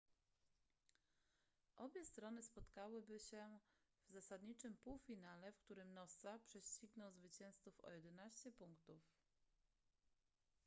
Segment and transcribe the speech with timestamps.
[1.77, 3.59] obie strony spotkałyby się
[4.09, 9.01] w zasadniczym półfinale w którym noosa prześcignął zwycięzców o 11 punktów